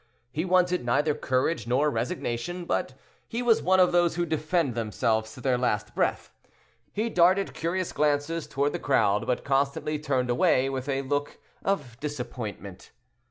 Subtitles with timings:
[0.31, 2.95] He wanted neither courage nor resignation; but
[3.27, 6.31] he was one of those who defend themselves to their last breath.
[6.91, 11.99] He darted curious glances toward the crowd, but constantly turned away, with a look of
[11.99, 12.89] disappointment.